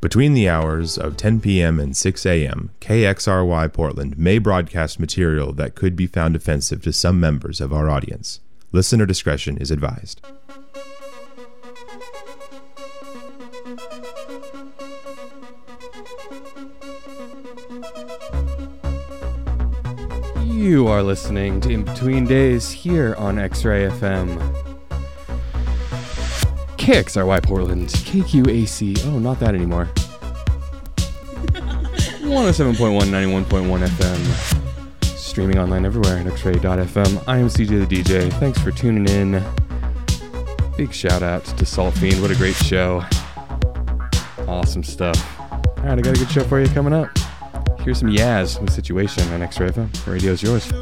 [0.00, 1.78] Between the hours of 10 p.m.
[1.78, 7.20] and 6 a.m., KXRY Portland may broadcast material that could be found offensive to some
[7.20, 8.40] members of our audience.
[8.72, 10.22] Listener discretion is advised.
[20.46, 24.69] You are listening to In Between Days here on X Ray FM.
[26.90, 29.06] KXRY Portland, KQAC.
[29.06, 29.84] Oh, not that anymore.
[32.26, 35.16] 107.1, 91.1 FM.
[35.16, 37.22] Streaming online everywhere at xray.fm.
[37.28, 38.32] I am CJ the DJ.
[38.40, 39.40] Thanks for tuning in.
[40.76, 42.20] Big shout out to Saltfeend.
[42.20, 43.04] What a great show.
[44.48, 45.40] Awesome stuff.
[45.40, 47.08] All right, I got a good show for you coming up.
[47.82, 50.06] Here's some Yaz with Situation on X-Ray FM.
[50.08, 50.72] Radio's yours.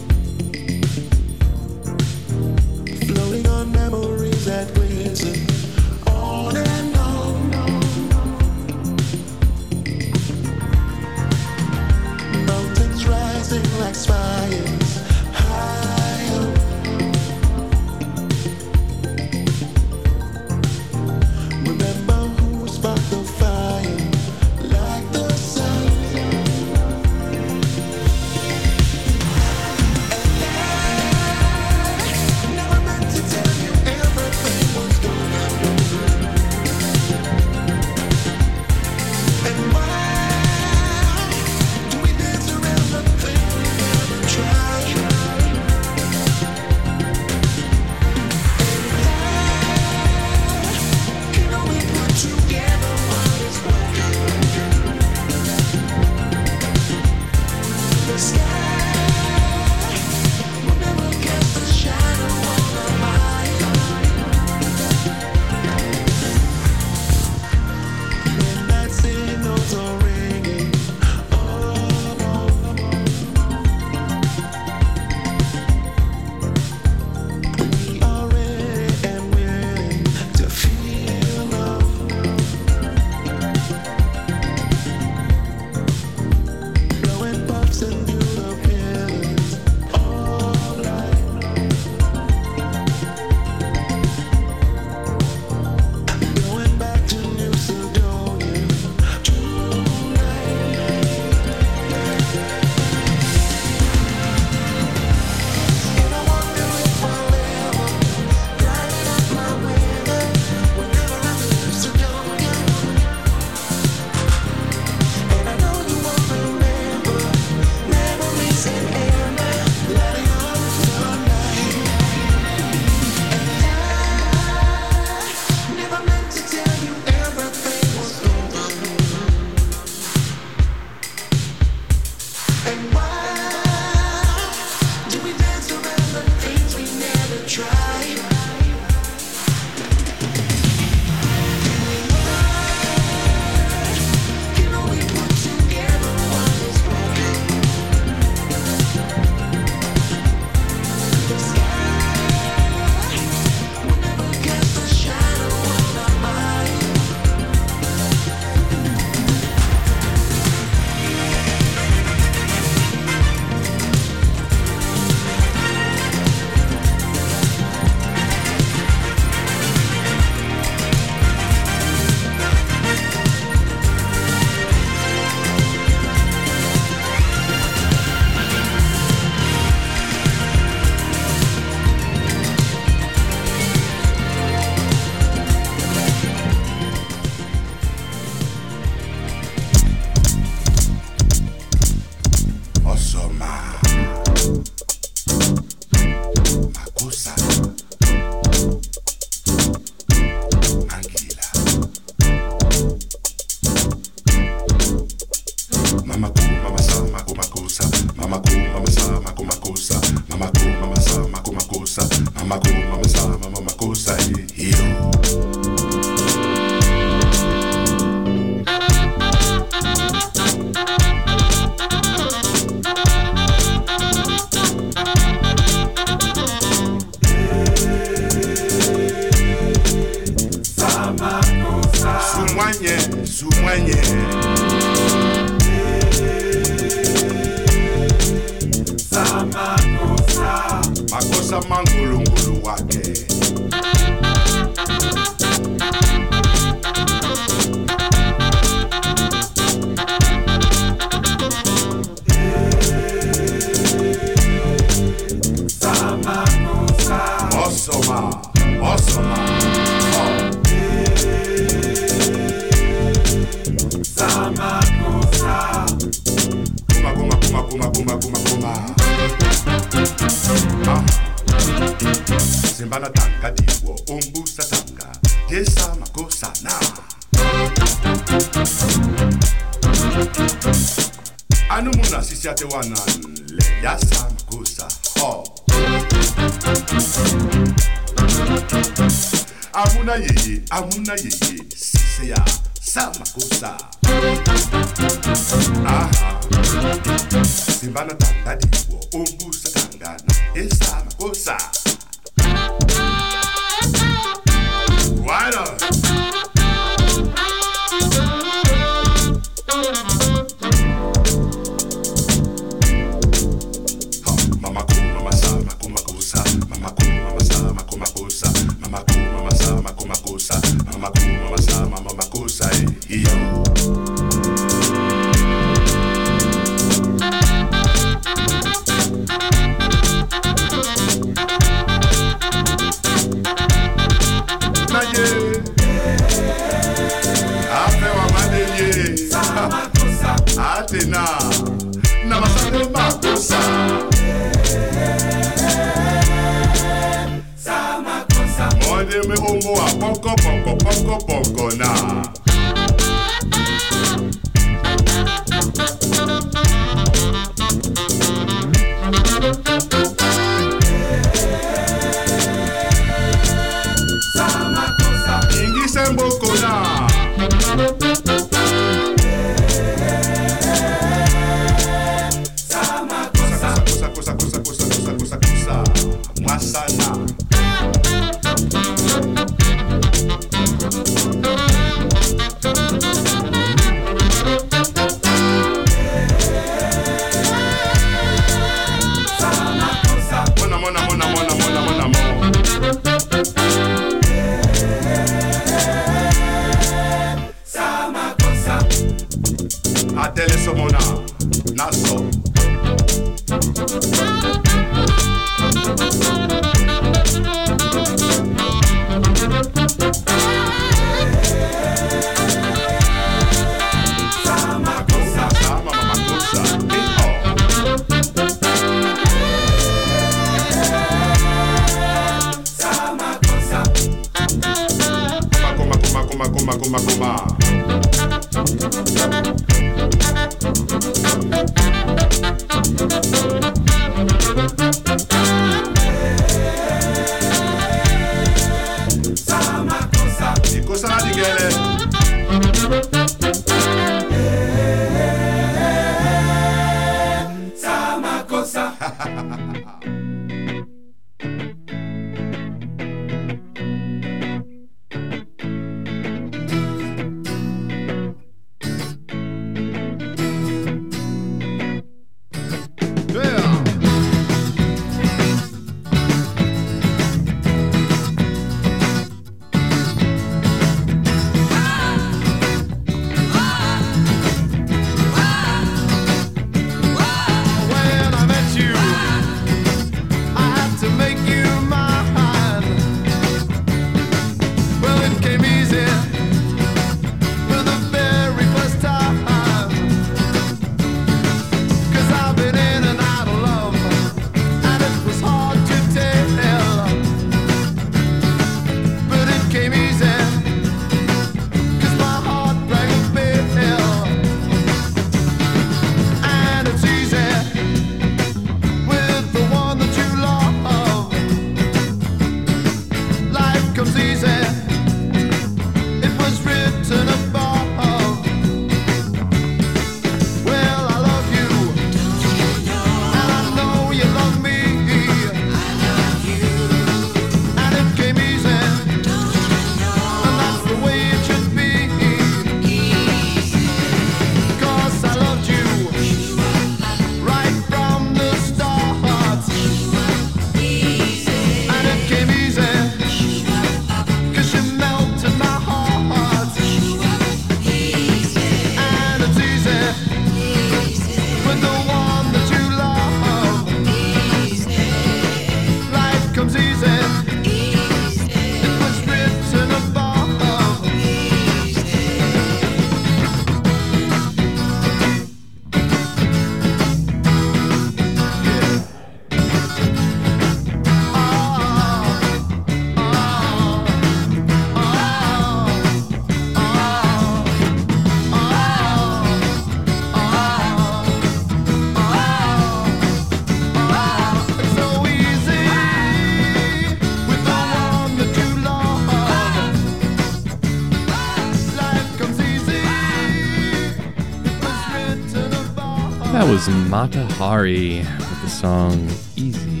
[596.72, 600.00] Was Mata Hari with the song Easy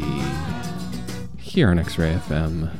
[1.36, 2.70] here on X Ray FM.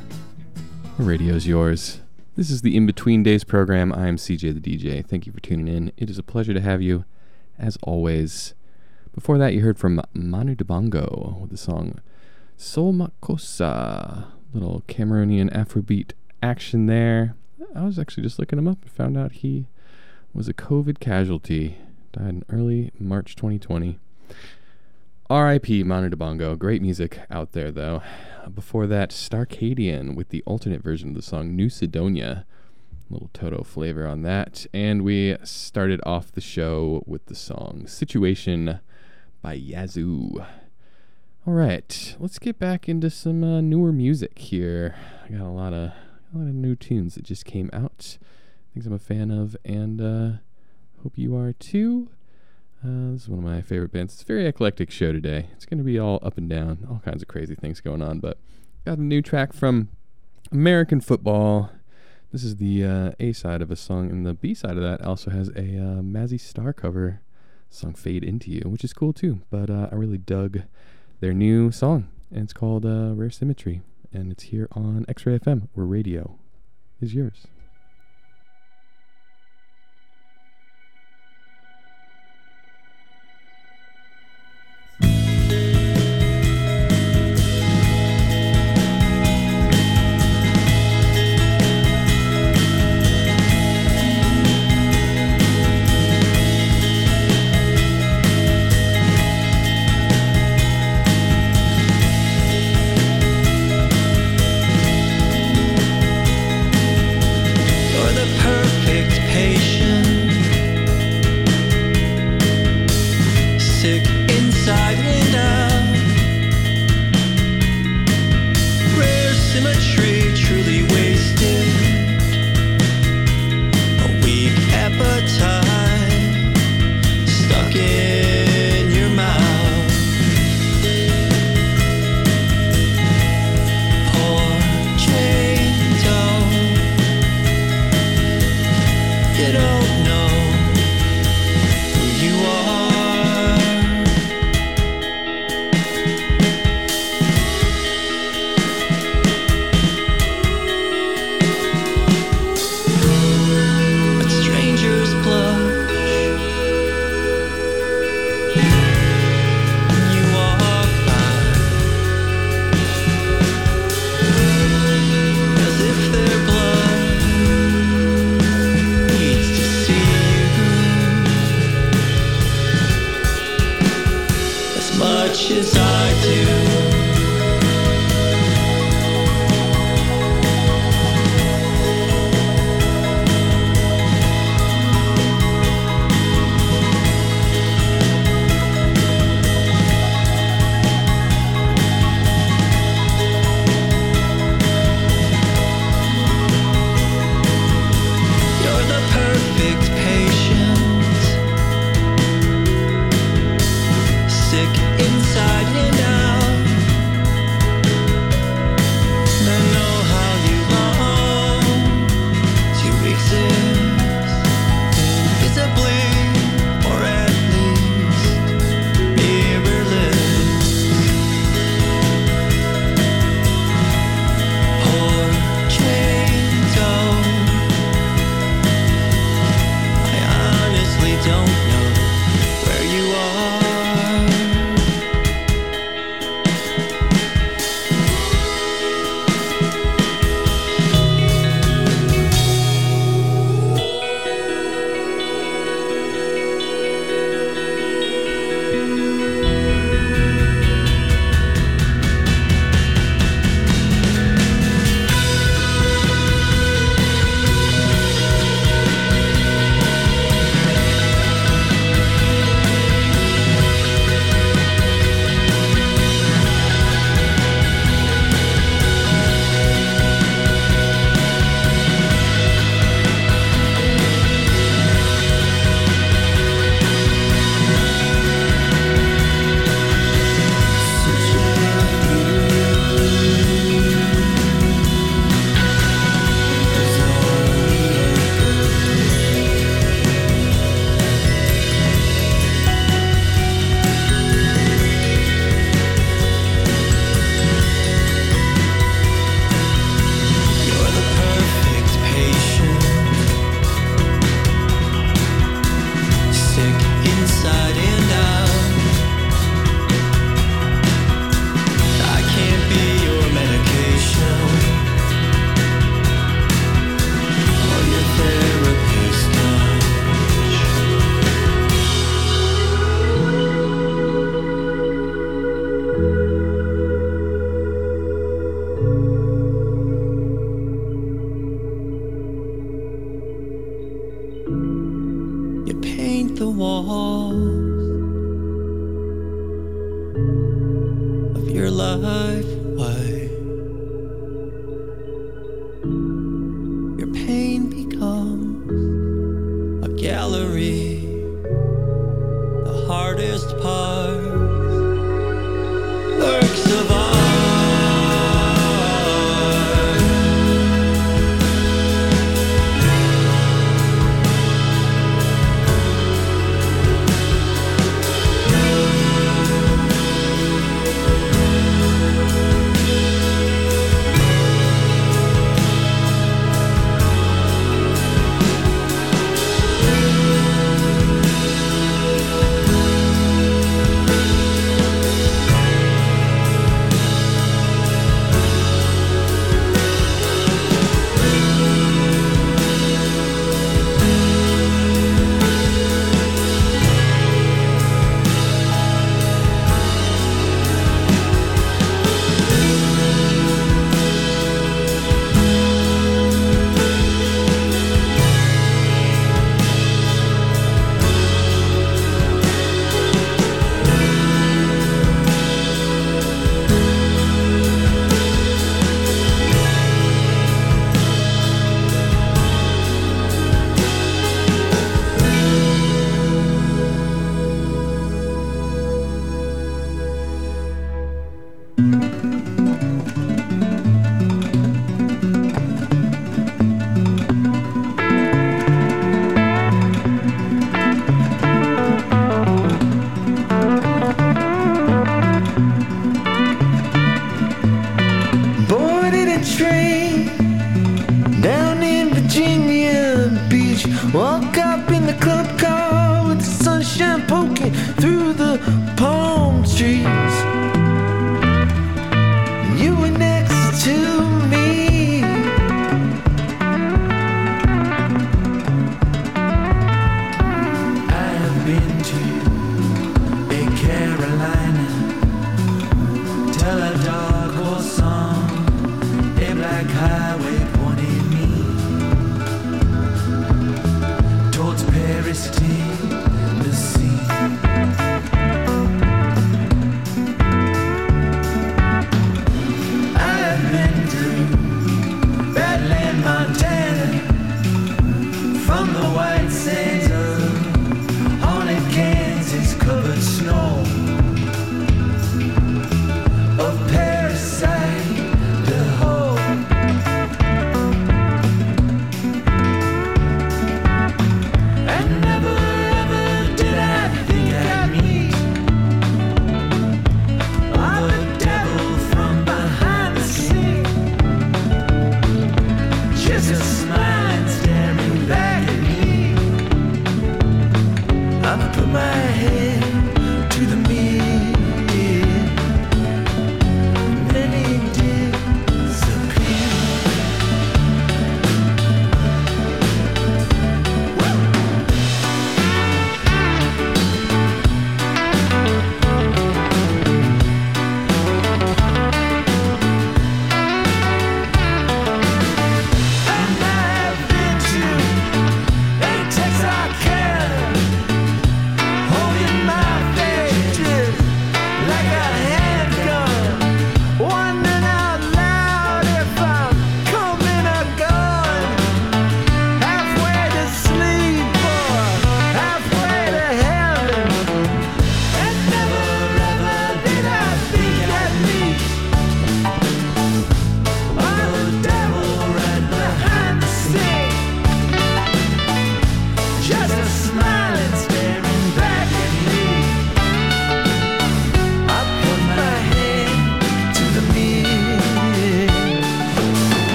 [0.97, 2.01] The radio's yours.
[2.35, 3.93] This is the In Between Days program.
[3.93, 5.05] I am CJ the DJ.
[5.05, 5.91] Thank you for tuning in.
[5.95, 7.05] It is a pleasure to have you,
[7.59, 8.55] as always.
[9.13, 11.99] Before that, you heard from Manu Dibango with the song
[12.57, 14.25] Soul Makossa.
[14.55, 17.35] Little Cameroonian Afrobeat action there.
[17.75, 19.67] I was actually just looking him up and found out he
[20.33, 21.77] was a COVID casualty.
[22.13, 23.99] Died in early March 2020.
[25.31, 25.83] R.I.P.
[25.83, 26.57] Manu Dibango.
[26.57, 28.03] Great music out there, though.
[28.53, 32.45] Before that, Starcadian with the alternate version of the song New Cydonia.
[33.09, 34.67] A little Toto flavor on that.
[34.75, 38.79] And we started off the show with the song Situation
[39.41, 40.45] by Yazoo.
[41.47, 44.95] All right, let's get back into some uh, newer music here.
[45.25, 45.91] I got a lot of
[46.33, 48.19] a lot of new tunes that just came out.
[48.73, 50.37] Things I'm a fan of, and uh,
[51.03, 52.09] hope you are too.
[52.83, 54.13] Uh, this is one of my favorite bands.
[54.13, 55.47] It's a very eclectic show today.
[55.53, 58.19] It's going to be all up and down, all kinds of crazy things going on.
[58.19, 58.37] But
[58.85, 59.89] got a new track from
[60.51, 61.71] American Football.
[62.31, 65.01] This is the uh, A side of a song, and the B side of that
[65.01, 67.21] also has a uh, Mazzy Star cover
[67.69, 69.41] song "Fade Into You," which is cool too.
[69.49, 70.61] But uh, I really dug
[71.19, 73.81] their new song, and it's called uh, "Rare Symmetry,"
[74.13, 76.37] and it's here on X-Ray FM, where radio
[77.01, 77.47] is yours.
[85.49, 85.82] You're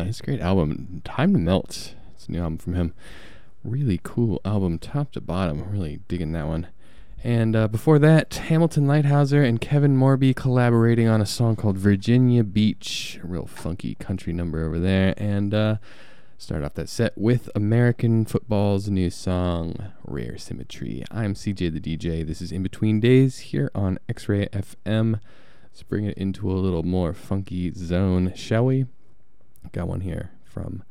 [0.00, 1.94] Uh, his great album, Time to Melt.
[2.14, 2.94] It's a new album from him.
[3.62, 5.70] Really cool album, top to bottom.
[5.70, 6.68] Really digging that one.
[7.22, 12.42] And uh, before that, Hamilton Leithauser and Kevin Morby collaborating on a song called Virginia
[12.42, 13.20] Beach.
[13.22, 15.12] A real funky country number over there.
[15.18, 15.76] And uh,
[16.38, 21.04] start off that set with American football's new song, Rare Symmetry.
[21.10, 22.26] I'm CJ the DJ.
[22.26, 25.20] This is In Between Days here on X Ray FM.
[25.64, 28.86] Let's bring it into a little more funky zone, shall we?
[29.72, 30.82] Got one here from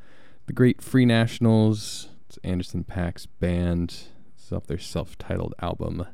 [0.46, 2.08] the Great Free Nationals.
[2.26, 4.04] It's Anderson .Paak's band.
[4.34, 6.06] It's off their self titled album.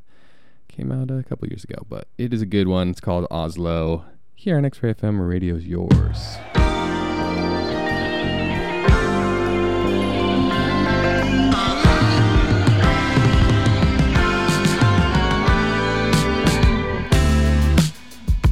[0.69, 2.91] Came out a couple years ago, but it is a good one.
[2.91, 4.05] It's called Oslo.
[4.35, 6.37] Here on X Ray FM, radio's yours.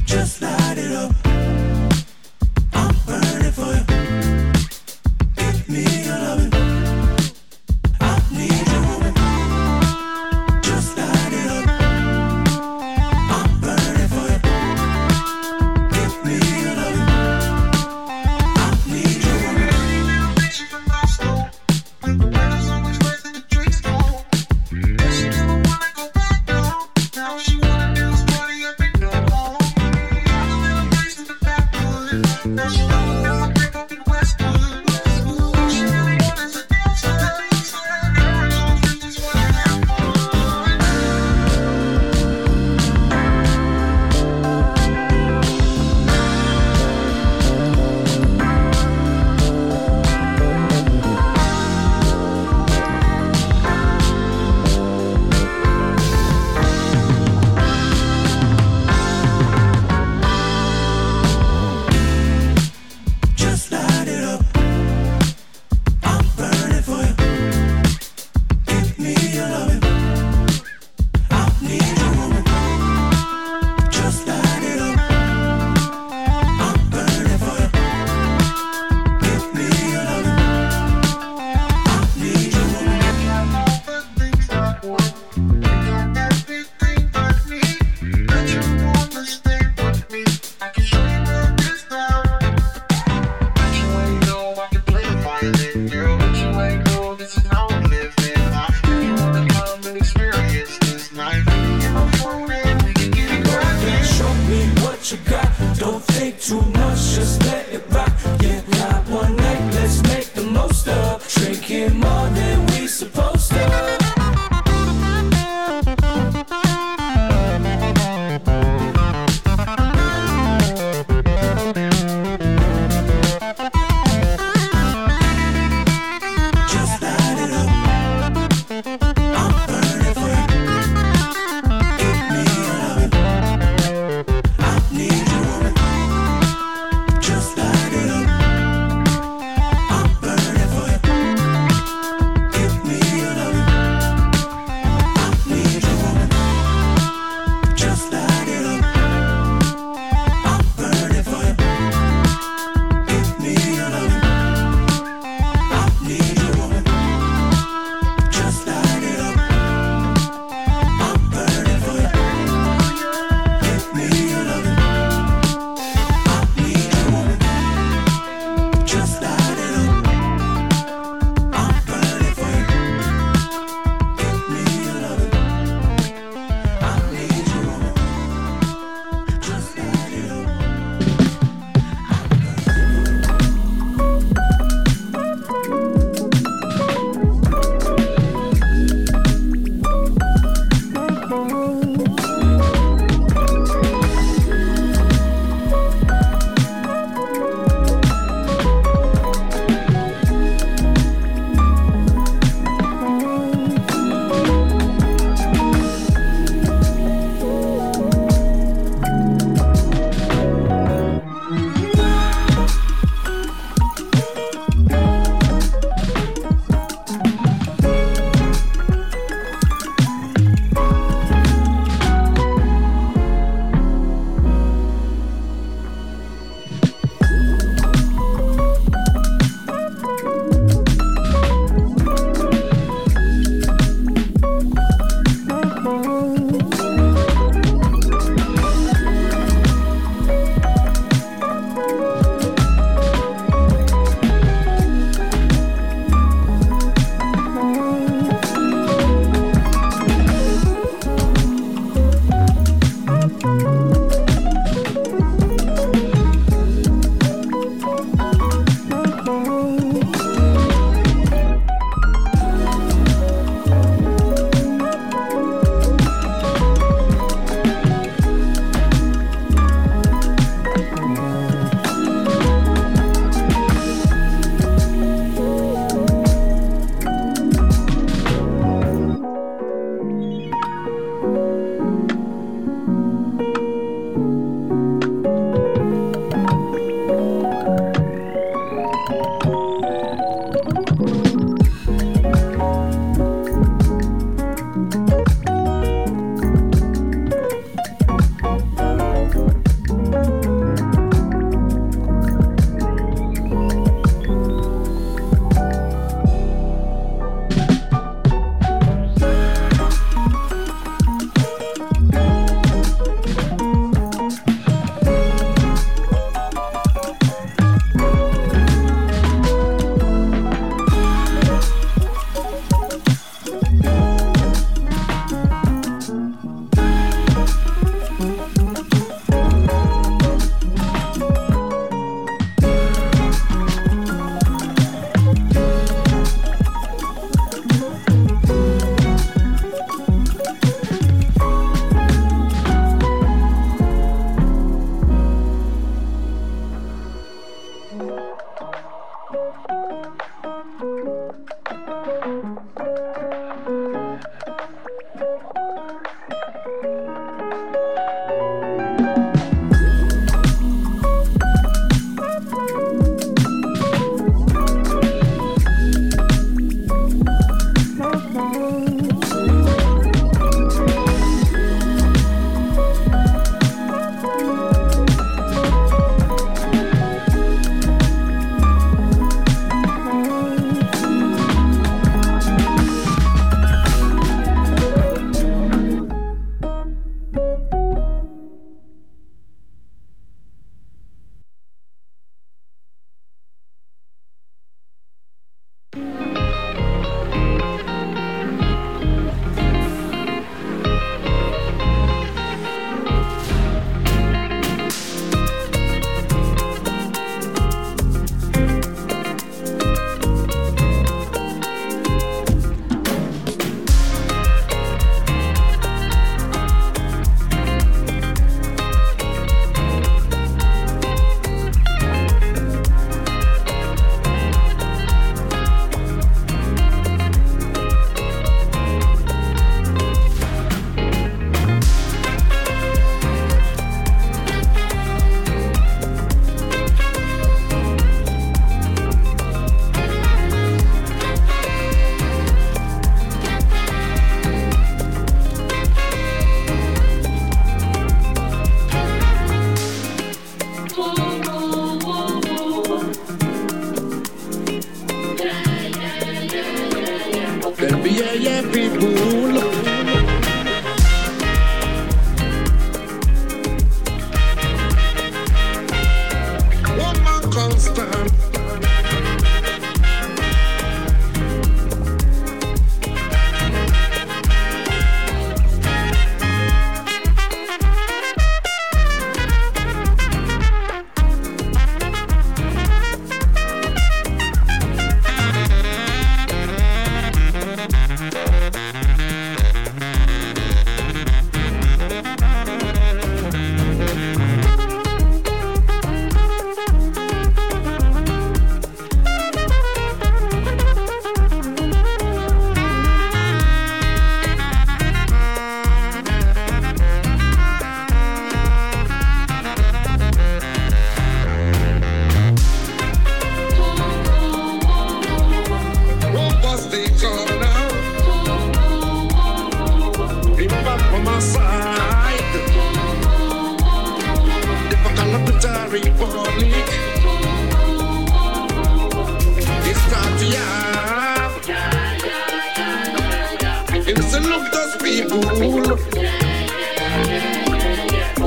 [0.05, 0.54] just like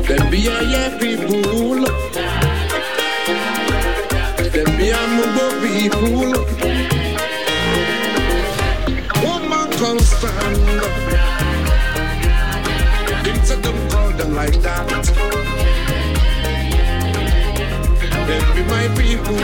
[0.09, 1.84] Them be a yeah people.
[4.54, 6.32] Them be a mugo people.
[9.22, 10.80] Woman can stand.
[13.22, 14.88] Things that don't call them like that.
[18.28, 19.36] Them be my people.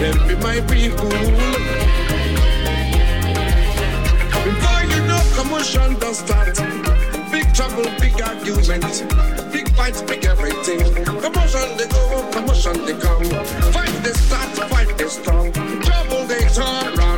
[0.00, 1.16] Them be my people.
[4.44, 6.51] Before you know, commotion does start.
[8.12, 9.52] Big argument.
[9.52, 10.80] Big fights, big everything.
[11.04, 13.24] Commotion they go, commotion they come.
[13.72, 15.50] Fight they start, fight they strong.
[15.52, 17.11] Trouble they turn round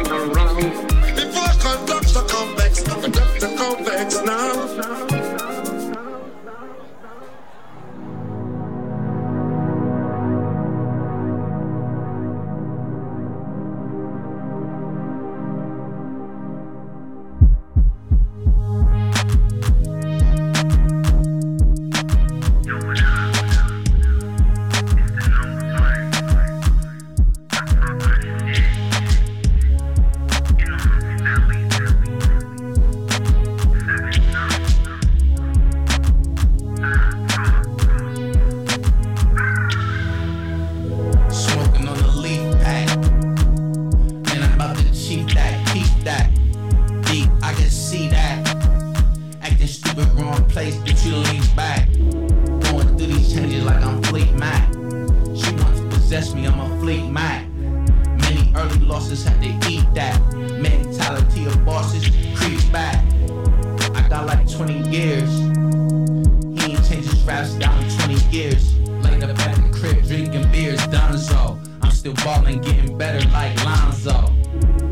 [72.05, 74.31] still ballin', getting better like Lonzo.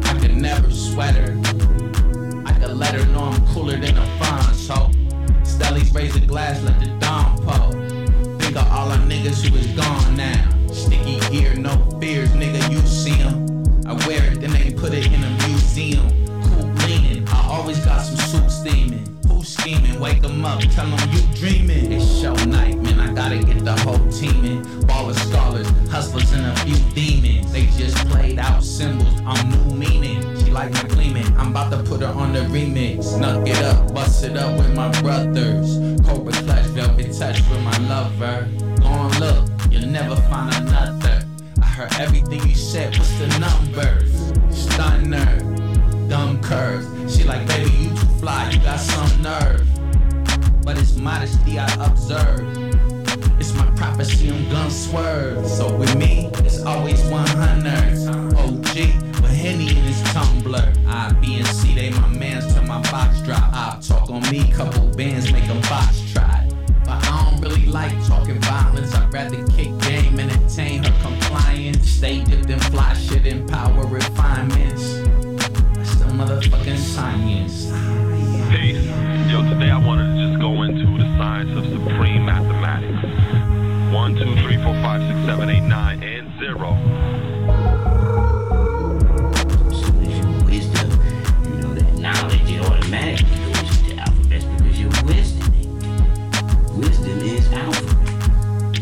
[0.05, 1.39] I could never sweat her.
[2.47, 4.91] I could let her know I'm cooler than a Fonzo.
[5.45, 7.71] Stellies raise a glass, let the dawn pour.
[8.39, 10.49] Think of all our niggas who is gone now.
[10.69, 13.47] Sticky gear, no fears, nigga, you see see 'em.
[13.87, 16.09] I wear it, then they put it in a museum.
[16.45, 19.12] Cool leaning, I always got some soup steaming.
[19.53, 20.01] Scheming?
[20.01, 21.93] Wake 'em up, tell 'em you dreaming.
[21.93, 24.63] It's show night, man, I gotta get the whole team in.
[24.87, 27.53] Ballers, scholars, hustlers, and a few demons.
[27.53, 30.21] They just played out symbols, I'm new meaning.
[30.39, 33.05] She like my gleaming, I'm about to put her on the remix.
[33.05, 35.69] Snuck it up, bust it up with my brothers.
[36.07, 38.49] Cobra clutch, velvet touch with my lover.
[38.81, 41.27] Go on, look, you'll never find another.
[41.61, 44.33] I heard everything you said, what's the numbers?
[44.51, 45.39] Stunner,
[46.09, 46.87] dumb curves.
[47.15, 49.67] She like, baby, you fly, you got some nerve.
[50.63, 52.47] But it's modesty I observe.
[53.41, 55.45] It's my prophecy, I'm gun swerve.
[55.45, 58.39] So with me, it's always 100.
[58.39, 58.77] OG,
[59.23, 60.73] with Henny in his tumbler.
[60.87, 63.43] I, B, and C, they my mans till my box drop.
[63.53, 66.49] I talk on me, couple bands make 'em box try.
[66.85, 68.95] But I don't really like talking violence.
[68.95, 71.91] I'd rather kick game, entertain her compliance.
[71.91, 74.85] Stay dipped in fly shit and power refinements.
[75.75, 77.73] That's the motherfucking science.
[78.73, 78.87] Peace.
[79.31, 83.03] Yo, today I wanted to just go into the science of supreme mathematics.
[83.93, 86.79] One, two, three, four, five, six, seven, eight, nine, and zero.
[89.71, 90.91] So it's your wisdom,
[91.45, 95.53] you know, that knowledge, it automatically goes into alphabets because your wisdom.
[96.79, 98.79] Wisdom is alphabet.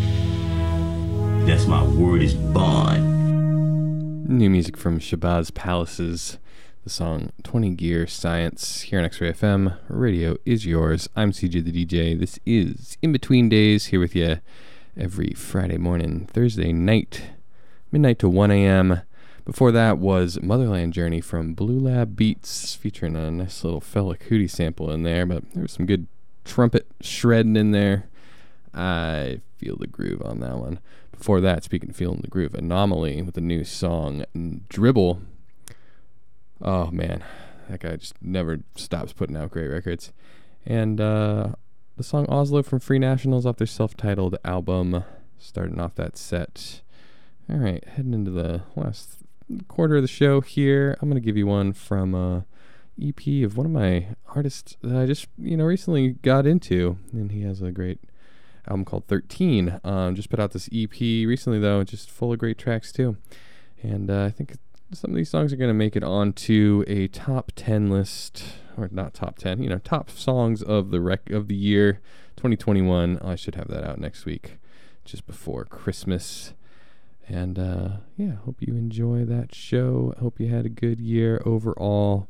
[1.48, 4.28] That's my word is bond.
[4.28, 6.38] New music from Shabazz Palaces.
[6.82, 9.76] The song 20 Gear Science here on X Ray FM.
[9.88, 11.10] Radio is yours.
[11.14, 12.18] I'm CJ the DJ.
[12.18, 14.40] This is In Between Days here with you
[14.96, 17.32] every Friday morning, Thursday night,
[17.92, 19.02] midnight to 1 a.m.
[19.44, 24.48] Before that was Motherland Journey from Blue Lab Beats, featuring a nice little Fela Kuti
[24.48, 26.06] sample in there, but there was some good
[26.46, 28.06] trumpet shredding in there.
[28.72, 30.80] I feel the groove on that one.
[31.12, 34.24] Before that, speaking of feeling the groove, Anomalie with the new song
[34.70, 35.20] Dribble.
[36.62, 37.24] Oh man,
[37.68, 40.12] that guy just never stops putting out great records.
[40.66, 41.52] And uh,
[41.96, 45.04] the song Oslo from Free Nationals off their self titled album,
[45.38, 46.82] starting off that set.
[47.48, 49.18] All right, heading into the last
[49.68, 50.96] quarter of the show here.
[51.00, 52.40] I'm going to give you one from uh,
[53.02, 56.98] EP of one of my artists that I just, you know, recently got into.
[57.12, 58.00] And he has a great
[58.68, 59.80] album called 13.
[59.82, 63.16] Um, just put out this EP recently, though, just full of great tracks, too.
[63.82, 64.56] And uh, I think
[64.92, 68.44] some of these songs are going to make it onto a top 10 list,
[68.76, 72.00] or not top 10, you know, top songs of the rec- of the year
[72.36, 73.18] 2021.
[73.20, 74.58] I should have that out next week,
[75.04, 76.54] just before Christmas.
[77.28, 80.12] And uh, yeah, hope you enjoy that show.
[80.18, 82.26] Hope you had a good year overall.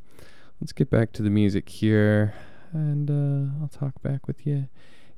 [0.61, 2.34] Let's get back to the music here,
[2.72, 4.68] and uh, I'll talk back with you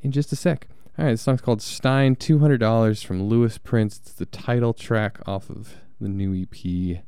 [0.00, 0.68] in just a sec.
[0.96, 3.98] All right, this song's called Stein, $200 from Louis Prince.
[3.98, 7.02] It's the title track off of the new EP.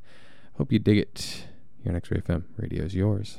[0.57, 1.47] Hope you dig it.
[1.83, 3.39] Here on X-Ray FM, radio is yours.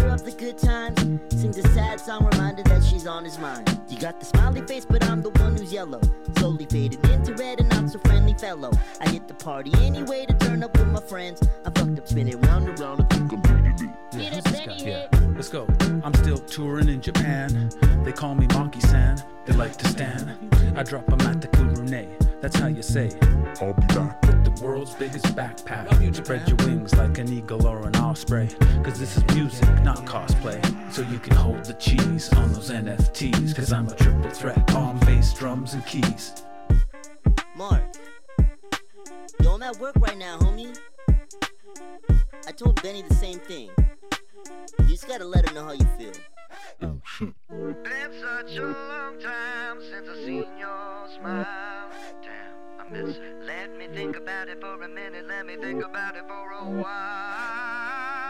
[0.00, 1.00] Reminder of the good times.
[1.30, 3.80] Sings a sad song reminder that she's on his mind.
[3.88, 6.00] You got the smiley face, but I'm the one who's yellow.
[6.38, 8.70] Slowly faded into red and not so friendly fellow.
[9.00, 11.42] I hit the party anyway to turn up with my friends.
[11.64, 13.02] I fucked up spinning round and round.
[13.02, 14.82] I think I'm beating it.
[14.82, 15.66] Yeah, let's go.
[16.02, 17.70] I'm still touring in Japan.
[18.04, 19.22] They call me Maki San.
[19.46, 20.36] They like to stand.
[20.76, 22.29] I drop 'em at the Kurune.
[22.40, 23.10] That's how you say.
[23.60, 26.00] I'll be back with the world's biggest backpack.
[26.02, 28.48] You, Spread your wings like an eagle or an osprey.
[28.82, 30.60] Cause this is music, not cosplay.
[30.92, 33.54] So you can hold the cheese on those NFTs.
[33.54, 36.42] Cause I'm a triple threat on bass, drums, and keys.
[37.54, 37.82] Mark.
[39.42, 40.78] Yo, I'm at work right now, homie.
[42.46, 43.70] I told Benny the same thing.
[44.78, 46.12] You just gotta let her know how you feel.
[47.20, 51.90] Been such a long time since I seen your smile.
[52.22, 53.42] Damn, I miss it.
[53.44, 55.26] Let me think about it for a minute.
[55.26, 56.86] Let me think about it for a while.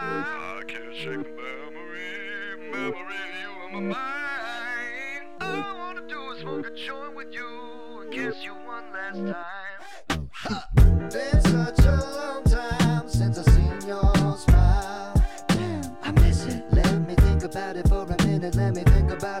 [0.03, 5.27] I can't shake the memory, memory of you in my mind.
[5.41, 9.19] All I wanna do is smoke a joint with you and kiss you one last
[9.25, 10.29] time.
[11.09, 11.80] Been such
[17.51, 18.55] about it for a minute.
[18.55, 19.40] Let me think about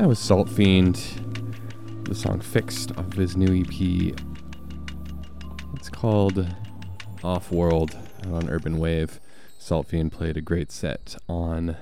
[0.00, 0.98] That was Saltfeend.
[2.08, 4.16] The song Fixed off of his new EP.
[5.74, 6.48] It's called
[7.22, 7.94] Off World
[8.26, 9.20] on Urban Wave.
[9.60, 11.76] Saltfeend played a great set on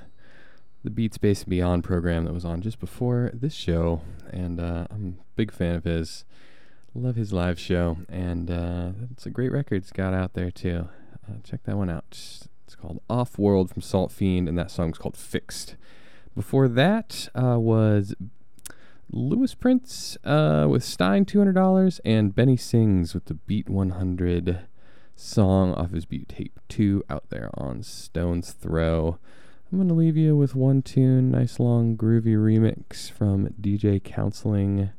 [0.83, 4.01] the Beat Space Beyond program that was on just before this show.
[4.29, 6.25] And uh, I'm a big fan of his.
[6.93, 7.99] Love his live show.
[8.09, 10.89] And uh, it's a great record it's got out there too.
[11.25, 12.03] Uh, check that one out.
[12.09, 15.77] It's called Off World from Saltfeend, and that song's called Fixed.
[16.35, 18.15] Before that uh, was
[19.11, 24.59] Louis Prince uh, with Stein $200 and Benny Sings with the Beat 100
[25.15, 29.17] song off his Beat Tape 2 out there on Stones Throw.
[29.71, 34.91] I'm going to leave you with one tune, nice long groovy remix from DJ Counseling,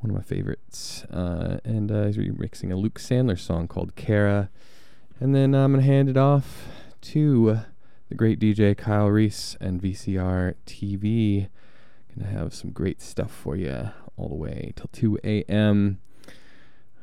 [0.00, 1.04] one of my favorites.
[1.04, 4.50] Uh, and uh, he's remixing a Luke Sandler song called Cara.
[5.20, 6.66] And then I'm going to hand it off
[7.02, 7.60] to
[8.08, 11.48] the great DJ Kyle Reese and VCR TV.
[12.16, 16.00] Gonna have some great stuff for you all the way till 2 a.m.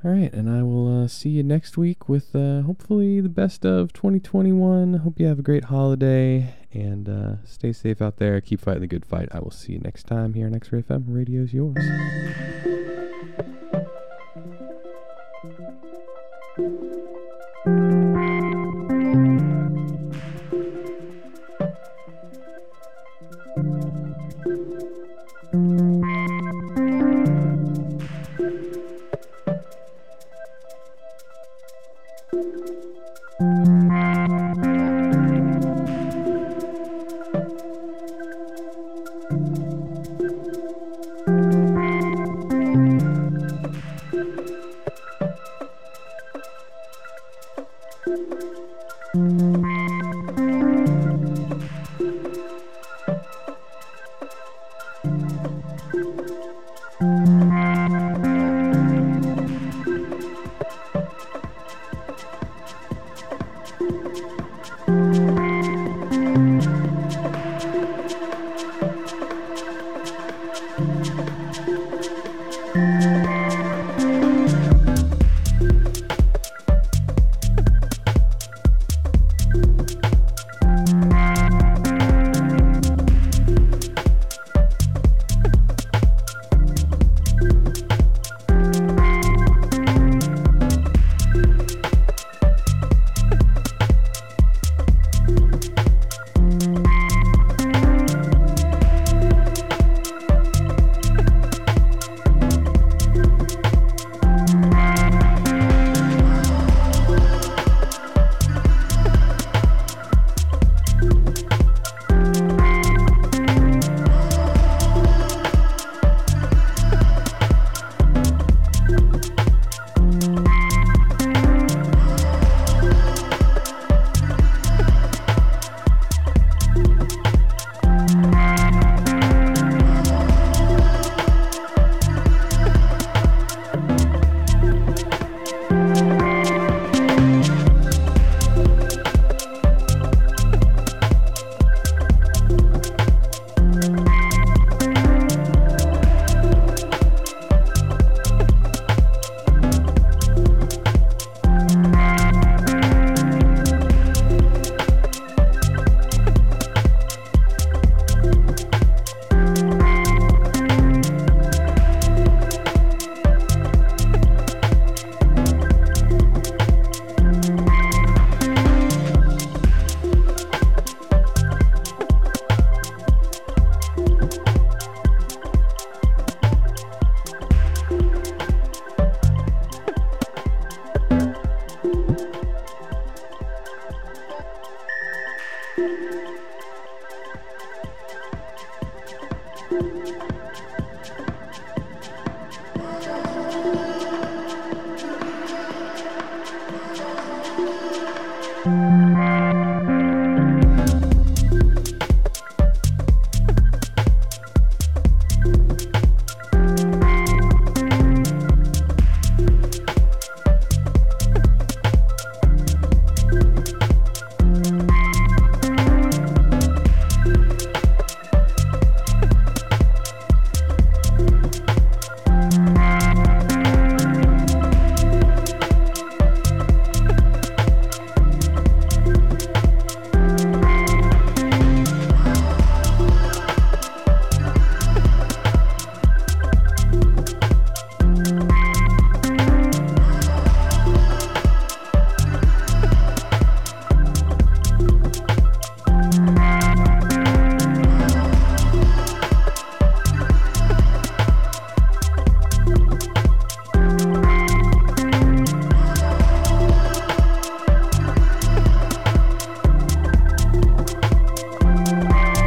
[0.03, 3.65] All right, and I will uh, see you next week with uh, hopefully the best
[3.65, 4.95] of 2021.
[4.95, 8.39] Hope you have a great holiday and uh, stay safe out there.
[8.39, 9.29] Keep fighting the good fight.
[9.31, 11.05] I will see you next time here on X-Ray FM.
[11.07, 11.77] Radio's yours.